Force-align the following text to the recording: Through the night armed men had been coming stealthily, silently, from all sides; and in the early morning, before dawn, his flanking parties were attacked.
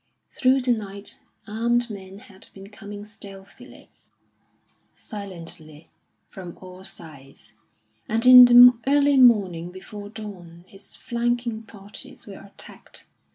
Through 0.29 0.61
the 0.61 0.71
night 0.71 1.19
armed 1.45 1.91
men 1.91 2.17
had 2.17 2.49
been 2.55 2.71
coming 2.71 3.05
stealthily, 3.05 3.91
silently, 4.95 5.89
from 6.27 6.57
all 6.59 6.83
sides; 6.83 7.53
and 8.09 8.25
in 8.25 8.45
the 8.45 8.75
early 8.87 9.17
morning, 9.17 9.71
before 9.71 10.09
dawn, 10.09 10.65
his 10.67 10.95
flanking 10.95 11.61
parties 11.61 12.25
were 12.25 12.41
attacked. 12.51 13.05